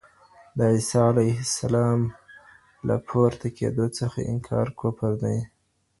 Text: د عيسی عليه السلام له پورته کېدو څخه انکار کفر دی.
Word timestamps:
د 0.57 0.59
عيسی 0.71 0.97
عليه 1.11 1.35
السلام 1.47 1.99
له 2.87 2.95
پورته 3.07 3.47
کېدو 3.57 3.85
څخه 3.99 4.19
انکار 4.31 4.67
کفر 4.79 5.11
دی. 5.23 5.37